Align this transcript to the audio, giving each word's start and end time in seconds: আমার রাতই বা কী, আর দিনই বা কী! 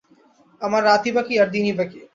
আমার 0.61 0.81
রাতই 0.83 1.11
বা 1.15 1.21
কী, 1.27 1.33
আর 1.41 1.47
দিনই 1.47 1.73
বা 1.77 1.85
কী! 1.91 1.99